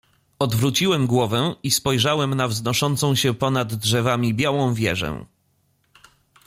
"Odwróciłem 0.39 1.07
głowę 1.07 1.55
i 1.63 1.71
spojrzałem 1.71 2.35
na 2.35 2.47
wznoszącą 2.47 3.15
się 3.15 3.33
ponad 3.33 3.75
drzewami 3.75 4.33
białą 4.33 4.73
wieżę." 4.73 5.25